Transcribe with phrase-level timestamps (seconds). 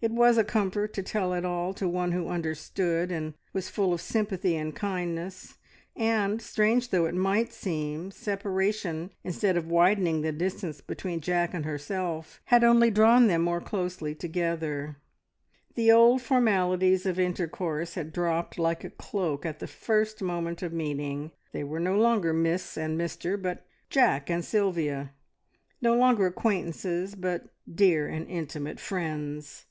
[0.00, 3.92] It was a comfort to tell it all to one who understood, and was full
[3.92, 5.58] of sympathy and kindness,
[5.96, 11.64] and strange though it might seem, separation, instead of widening the distance between Jack and
[11.64, 14.98] herself, had only drawn them more closely together.
[15.74, 20.72] The old formalities of intercourse had dropped like a cloak at the first moment of
[20.72, 25.10] meeting; they were no longer Miss and Mr, but "Jack" and "Sylvia";
[25.82, 29.64] no longer acquaintances, but dear and intimate friends.